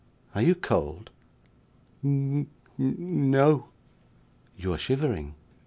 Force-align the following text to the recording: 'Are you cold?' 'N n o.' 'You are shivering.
'Are 0.33 0.41
you 0.41 0.55
cold?' 0.55 1.11
'N 2.03 2.47
n 2.79 3.35
o.' 3.35 3.67
'You 4.57 4.73
are 4.73 4.77
shivering. 4.79 5.35